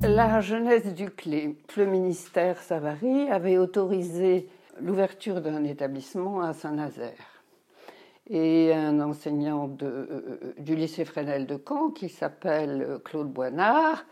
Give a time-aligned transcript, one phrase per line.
[0.00, 4.48] La jeunesse du clé, le ministère Savary avait autorisé
[4.80, 7.42] l'ouverture d'un établissement à Saint-Nazaire.
[8.28, 14.04] Et un enseignant euh, du lycée Fresnel de Caen, qui s'appelle Claude Boinard,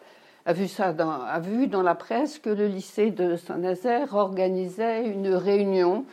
[0.47, 6.05] a vu, a vu dans la presse que le lycée de Saint-Nazaire organisait une réunion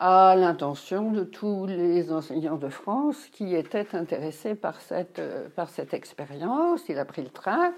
[0.00, 5.68] à l'intention de tous les enseignants de France qui étaient intéressés par cette, euh, par
[5.70, 6.82] cette expérience.
[6.88, 7.72] Il a pris le train,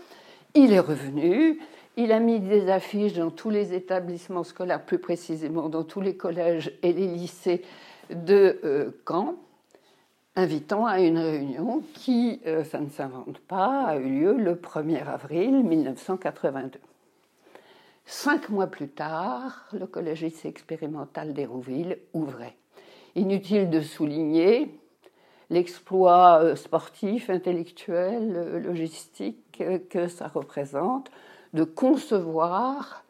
[0.54, 1.58] il est revenu,
[1.96, 6.16] il a mis des affiches dans tous les établissements scolaires, plus précisément dans tous les
[6.16, 7.62] collèges et les lycées
[8.10, 9.36] de euh, Caen,
[10.36, 15.06] invitant à une réunion qui, euh, ça ne s'invente pas, a eu lieu le 1er
[15.06, 16.80] avril 1982.
[18.12, 22.56] Cinq mois plus tard, le collège expérimental d'Hérouville ouvrait.
[23.14, 24.76] Inutile de souligner
[25.48, 31.12] l'exploit euh, sportif, intellectuel, euh, logistique euh, que ça représente
[31.52, 33.04] de concevoir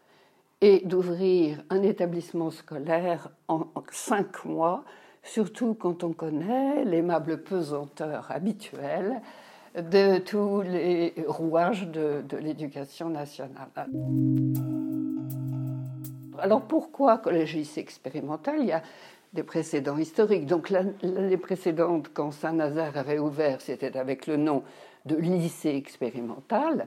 [0.61, 4.85] et d'ouvrir un établissement scolaire en cinq mois,
[5.23, 9.23] surtout quand on connaît l'aimable pesanteur habituelle
[9.77, 13.71] de tous les rouages de, l'éducation nationale.
[16.41, 18.57] Alors pourquoi collège lycée expérimental?
[18.61, 18.83] Il y a
[19.33, 20.47] des précédents historiques.
[20.47, 24.63] Donc l'année précédente, quand Saint-Nazaire avait ouvert, c'était avec le nom
[25.07, 26.87] de lycée expérimental.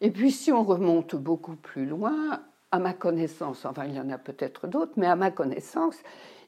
[0.00, 2.40] Et puis si on remonte beaucoup plus loin,
[2.72, 5.96] à ma connaissance, enfin il y en a peut-être d'autres, mais à ma connaissance,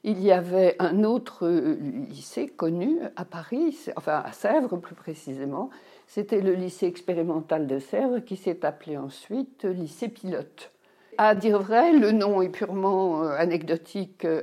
[0.03, 5.69] il y avait un autre lycée connu à Paris, enfin à Sèvres plus précisément,
[6.07, 10.71] c'était le lycée expérimental de Sèvres qui s'est appelé ensuite lycée pilote.
[11.17, 14.41] À dire vrai, le nom est purement euh, anecdotique, euh,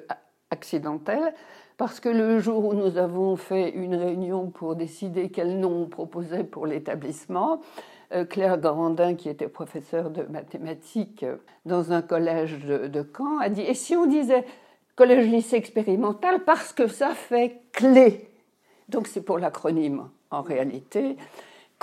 [0.51, 1.35] accidentel,
[1.77, 5.87] parce que le jour où nous avons fait une réunion pour décider quel nom on
[5.87, 7.61] proposait pour l'établissement,
[8.13, 11.27] euh, Claire Garandin, qui était professeure de mathématiques
[11.67, 14.45] dans un collège de, de Caen, a dit Et si on disait
[14.95, 18.29] collège-lycée expérimental parce que ça fait clé.
[18.89, 21.17] Donc c'est pour l'acronyme en réalité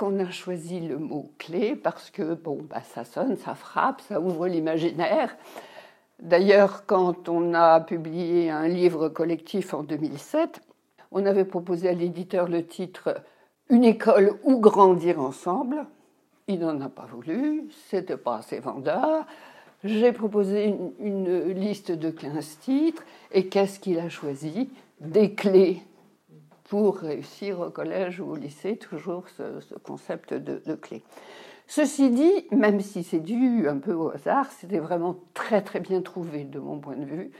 [0.00, 4.18] qu'on a choisi le mot clé parce que bon, bah, ça sonne, ça frappe, ça
[4.18, 5.36] ouvre l'imaginaire.
[6.22, 10.62] D'ailleurs, quand on a publié un livre collectif en 2007,
[11.12, 13.22] on avait proposé à l'éditeur le titre
[13.68, 15.84] Une école ou grandir ensemble.
[16.48, 19.26] Il n'en a pas voulu, c'était pas assez vendeur.
[19.84, 24.70] J'ai proposé une, liste de 15 titres et qu'est-ce qu'il a choisi?
[25.00, 25.82] Des clés
[26.70, 31.02] pour réussir au collège ou au lycée, toujours ce, concept de, clés.
[31.66, 36.00] Ceci dit, même si c'est dû un peu au hasard, c'était vraiment très très bien
[36.00, 37.32] trouvé de mon point de vue,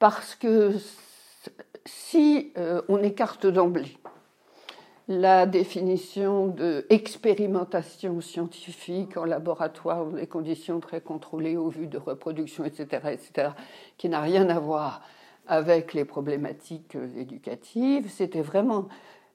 [0.00, 0.72] parce que
[1.84, 3.96] si euh, on écarte d'emblée
[5.06, 11.98] la définition de expérimentation scientifique en laboratoire dans des conditions très contrôlées au vu de
[11.98, 13.50] reproduction, etc., etc.,
[13.96, 15.02] qui n'a rien à voir
[15.46, 18.10] avec les problématiques éducatives.
[18.10, 18.88] C'était vraiment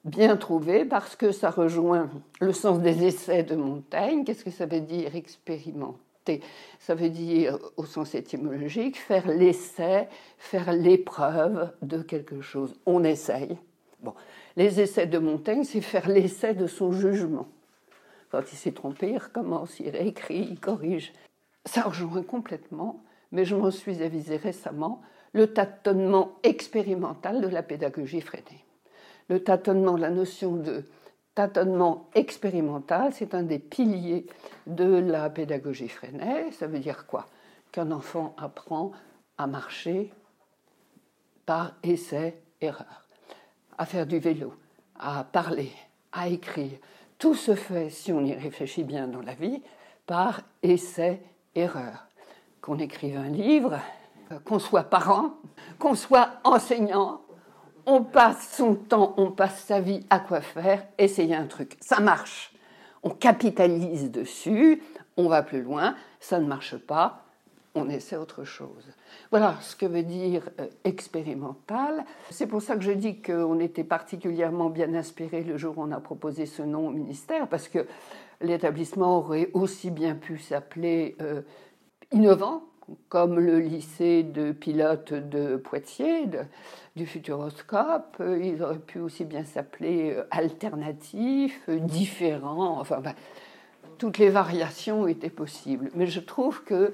[0.03, 4.23] bien trouvé parce que ça rejoint le sens des essais de Montaigne.
[4.23, 6.41] Qu'est-ce que ça veut dire expérimenter?
[6.79, 10.07] Ça veut dire, au sens étymologique, faire l'essai,
[10.37, 12.75] faire l'épreuve de quelque chose.
[12.85, 13.57] On essaye.
[14.01, 14.13] Bon,
[14.55, 17.47] les essais de Montaigne, c'est faire l'essai de son jugement.
[18.31, 21.11] Quand il s'est trompé, il recommence, il réécrit, il corrige.
[21.65, 25.01] Ça rejoint complètement, mais je m'en suis avisé récemment,
[25.33, 28.65] le tâtonnement expérimental de la pédagogie freinée.
[29.29, 30.83] Le tâtonnement, la notion de
[31.35, 34.25] tâtonnement expérimental, c'est un des piliers
[34.67, 36.51] de la pédagogie freinée.
[36.51, 37.27] Ça veut dire quoi?
[37.71, 38.91] Qu'un enfant apprend
[39.37, 40.11] à marcher
[41.45, 43.01] par essai-erreur
[43.81, 44.53] à faire du vélo,
[44.99, 45.71] à parler,
[46.11, 46.77] à écrire.
[47.17, 49.59] Tout se fait, si on y réfléchit bien dans la vie,
[50.05, 52.05] par essai-erreur.
[52.61, 53.79] Qu'on écrive un livre,
[54.39, 55.31] qu'on soit parent,
[55.79, 57.21] qu'on soit enseignant,
[57.85, 61.77] on passe son temps, on passe sa vie à quoi faire, essayer un truc.
[61.81, 62.53] Ça marche.
[63.03, 64.83] On capitalise dessus,
[65.17, 67.25] on va plus loin, ça ne marche pas,
[67.73, 68.91] on essaie autre chose.
[69.29, 72.05] Voilà ce que veut dire euh, expérimental.
[72.29, 75.91] C'est pour ça que je dis qu'on était particulièrement bien inspiré le jour où on
[75.91, 77.87] a proposé ce nom au ministère, parce que
[78.41, 81.41] l'établissement aurait aussi bien pu s'appeler euh,
[82.11, 82.63] innovant,
[83.09, 86.27] comme le lycée de pilote de Poitiers,
[86.95, 88.21] du Futuroscope.
[88.41, 93.13] Il aurait pu aussi bien s'appeler euh, alternatif, différent, enfin, ben,
[93.97, 95.91] toutes les variations étaient possibles.
[95.95, 96.91] Mais je trouve que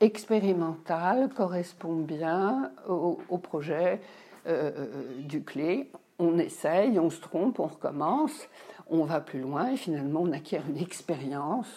[0.00, 4.00] expérimental correspond bien au, projet
[4.46, 4.86] euh, euh,
[5.20, 5.90] du clé.
[6.18, 8.48] on essaye, on se trompe, on recommence,
[8.90, 11.68] on va plus loin et finalement on acquiert une expérience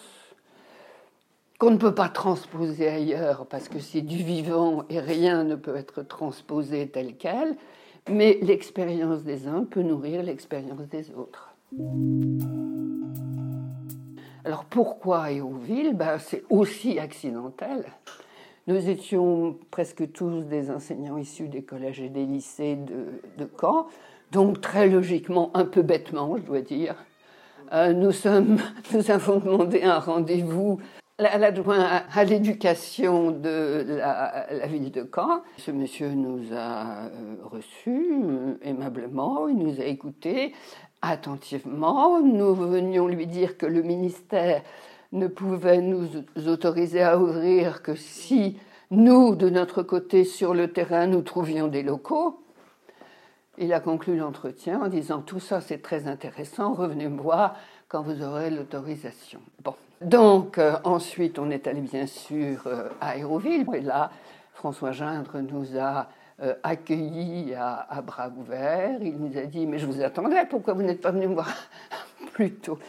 [1.58, 5.76] qu'on ne peut pas transposer ailleurs parce que c'est du vivant et rien ne peut
[5.76, 7.56] être transposé tel quel,
[8.08, 11.54] mais l'expérience des uns peut nourrir l'expérience des autres.
[14.44, 15.94] Alors pourquoi Hérouville?
[15.94, 17.84] Ben, C'est aussi accidentel.
[18.66, 23.86] Nous étions presque tous des enseignants issus des collèges et des lycées de, Caen,
[24.32, 26.94] donc très logiquement, un peu bêtement, je dois dire,
[27.72, 28.12] euh, nous,
[29.10, 30.80] avons demandé un rendez-vous
[31.18, 35.42] l'adjoint à l'éducation de la, ville de Caen.
[35.58, 40.54] Ce monsieur nous a euh, reçus euh, aimablement, il nous a écoutés
[41.02, 42.20] attentivement.
[42.20, 44.62] Nous venions lui dire que le ministère
[45.12, 46.08] ne pouvait nous
[46.48, 48.58] autoriser à ouvrir que si
[48.90, 52.40] nous, de notre côté, sur le terrain, nous trouvions des locaux.
[53.56, 57.54] Il a conclu l'entretien en disant Tout ça, c'est très intéressant, revenez me voir
[57.94, 59.38] quand vous aurez l'autorisation.
[59.62, 59.76] Bon.
[60.00, 63.64] Donc, euh, ensuite, on est allé bien sûr euh, à Aéroville.
[63.72, 64.10] Et là,
[64.52, 66.08] François Gindre nous a
[66.42, 68.98] euh, accueillis à, à, bras ouverts.
[69.00, 71.48] Il nous a dit Mais je vous attendais, pourquoi vous n'êtes pas venu me voir
[72.32, 72.80] plus tôt?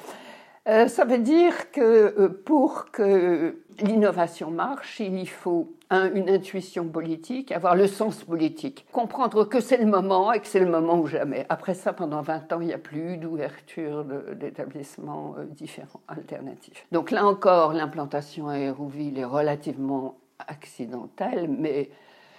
[0.67, 7.51] Euh, ça veut dire que euh, pour que l'innovation marche, il faut une intuition politique,
[7.51, 11.07] avoir le sens politique, comprendre que c'est le moment et que c'est le moment ou
[11.07, 11.45] jamais.
[11.49, 14.03] Après ça, pendant 20 ans, il n'y a plus d'ouverture
[14.33, 16.85] d'établissements euh, différents, alternatifs.
[16.91, 20.17] Donc là encore, l'implantation à Hérouville est relativement
[20.47, 21.91] accidentelle, mais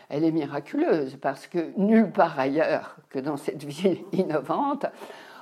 [0.08, 4.86] elle est miraculeuse parce que nulle part ailleurs que dans cette ville innovante,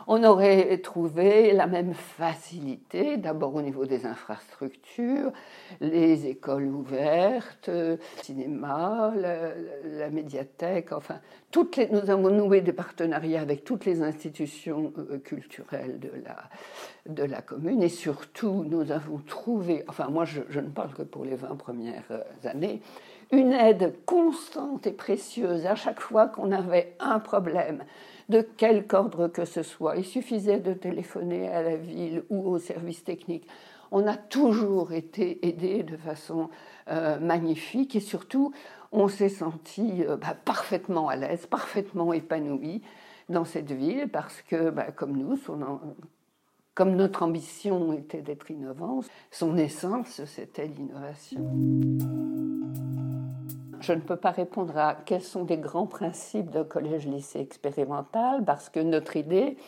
[0.07, 5.33] on aurait trouvé la même facilité, d'abord au niveau des infrastructures,
[5.81, 11.21] les écoles ouvertes, le cinéma, la, médiathèque, enfin,
[11.51, 16.37] toutes les, nous avons noué des partenariats avec toutes les institutions euh, culturelles de la,
[17.07, 21.03] de la commune et surtout nous avons trouvé, enfin moi je, je ne parle que
[21.03, 22.81] pour les 20 premières euh, années,
[23.33, 27.85] une aide constante et précieuse à chaque fois qu'on avait un problème
[28.29, 29.97] de quelque ordre que ce soit.
[29.97, 33.47] Il suffisait de téléphoner à la ville ou au service technique.
[33.91, 36.49] On a toujours été aidé de façon
[36.91, 38.53] euh, magnifique et surtout,
[38.93, 42.83] on s'est senti euh, bah, parfaitement à l'aise, parfaitement épanoui
[43.29, 45.39] dans cette ville parce que, bah, comme nous,
[46.75, 49.01] comme notre ambition était d'être innovant,
[49.31, 52.24] son essence, c'était l'innovation
[53.85, 58.71] je ne peux pas répondre à quels sont les grands principes d'un collège-lycée expérimental parce
[58.71, 59.59] que notre idée,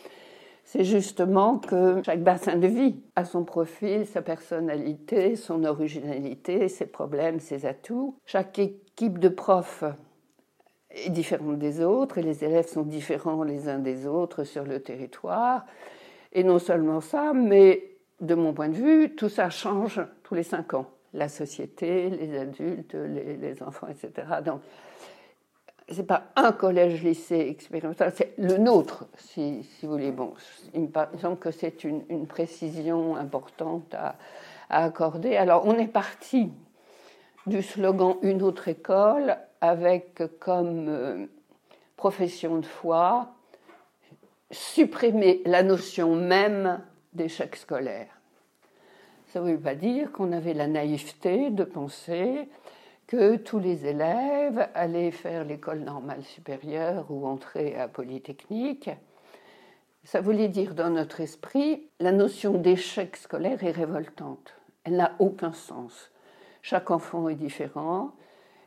[0.63, 6.87] c'est justement que chaque bassin de vie a son profil, sa personnalité, son originalité, ses
[6.87, 8.17] problèmes, ses atouts.
[8.25, 9.83] Chaque équipe de profs
[10.89, 14.81] est différente des autres et les élèves sont différents les uns des autres sur le
[14.81, 15.65] territoire.
[16.33, 20.43] Et non seulement ça, mais de mon point de vue, tout ça change tous les
[20.43, 20.87] cinq ans
[21.17, 24.27] la société, les adultes, les, enfants, etc.
[24.45, 24.61] Donc,
[25.89, 30.11] c'est pas un collège-lycée expérimental, c'est le nôtre, si, vous voulez.
[30.11, 30.33] Bon,
[30.73, 34.15] il me semble que c'est une, précision importante à,
[34.69, 35.35] accorder.
[35.37, 36.51] Alors, on est parti
[37.45, 41.25] du slogan Une autre école avec comme euh,
[41.95, 43.33] profession de foi
[44.51, 46.81] supprimer la notion même
[47.13, 48.16] d'échec scolaire.
[49.27, 52.47] Ça ne veut pas dire qu'on avait la naïveté de penser
[53.07, 58.89] que tous les élèves allaient faire l'école normale supérieure ou entrer à Polytechnique.
[60.05, 64.53] Ça voulait dire dans notre esprit, la notion d'échec scolaire est révoltante.
[64.85, 66.11] Elle n'a aucun sens.
[66.61, 68.11] Chaque enfant est différent,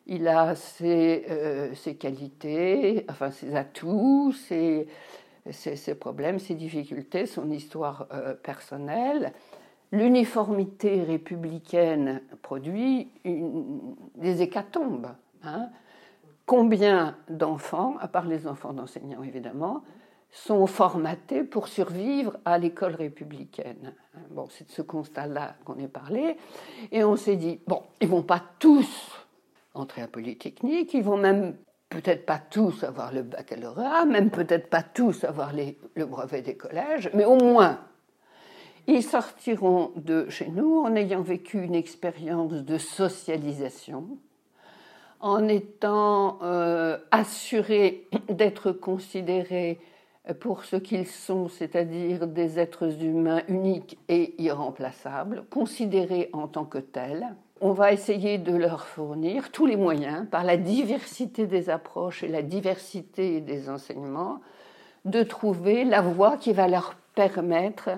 [0.07, 4.89] il a ses, euh, ses qualités, enfin ses atouts, ses,
[5.51, 9.33] ses, problèmes, ses difficultés, son histoire euh, personnelle
[9.93, 15.09] l'uniformité républicaine produit des hécatombes.
[15.43, 15.69] Hein.
[16.47, 19.83] Combien d'enfants, à part les enfants d'enseignants évidemment,
[20.33, 23.95] sont formatés pour survivre à l'école républicaine?
[24.31, 26.37] Bon, c'est de ce constat-là qu'on est parlé.
[26.93, 29.27] Et on s'est dit, bon, ils vont pas tous
[29.75, 31.57] entrer à Polytechnique, ils vont même
[31.89, 37.11] peut-être pas tous avoir le baccalauréat, même peut-être pas tous avoir le brevet des collèges,
[37.15, 37.81] mais au moins
[38.87, 44.19] ils sortiront de chez nous en ayant vécu une expérience de socialisation,
[45.21, 49.79] en étant euh, assurés d'être considérés
[50.41, 56.79] pour ce qu'ils sont, c'est-à-dire des êtres humains uniques et irremplaçables, considérés en tant que
[56.79, 57.35] tels.
[57.61, 62.29] On va essayer de leur fournir tous les moyens, par la diversité des approches et
[62.29, 64.41] la diversité des enseignements,
[65.05, 67.91] de trouver la voie qui va leur permettre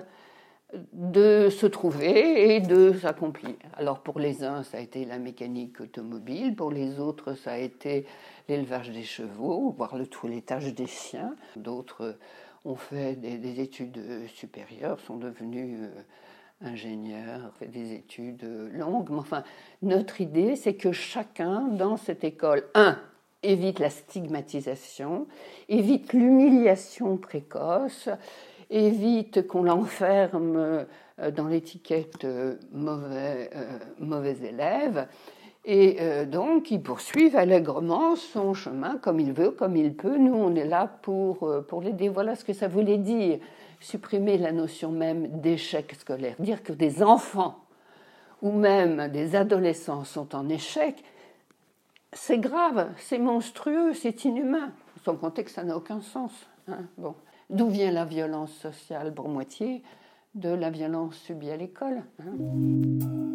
[0.93, 3.55] de se trouver et de s'accomplir.
[3.73, 7.57] Alors pour les uns, ça a été la mécanique automobile, pour les autres, ça a
[7.57, 8.05] été
[8.49, 11.35] l'élevage des chevaux, voire le toilettage des chiens.
[11.55, 12.17] D'autres
[12.65, 19.09] ont fait des, études supérieures, sont devenus euh, ingénieurs, fait des études longues.
[19.09, 19.43] Mais enfin,
[19.81, 22.97] notre idée, c'est que chacun dans cette école, un,
[23.43, 25.27] évite la stigmatisation,
[25.67, 28.09] évite l'humiliation précoce,
[28.69, 30.85] évite qu'on l'enferme
[31.19, 35.07] euh, dans l'étiquette euh, mauvais, euh, mauvais élève,
[35.65, 40.17] et donc il poursuit allègrement son chemin comme il veut, comme il peut.
[40.17, 42.09] Nous, on est là pour, pour l'aider.
[42.09, 43.39] Voilà ce que ça voulait dire.
[43.79, 46.35] Supprimer la notion même d'échec scolaire.
[46.39, 47.63] Dire que des enfants
[48.41, 51.01] ou même des adolescents sont en échec,
[52.11, 54.71] c'est grave, c'est monstrueux, c'est inhumain.
[55.03, 56.31] Son contexte, ça n'a aucun sens.
[56.67, 56.87] Hein.
[57.49, 59.83] D'où vient la violence sociale pour moitié?
[60.35, 62.03] De la violence subie à l'école.
[62.19, 63.32] Hein?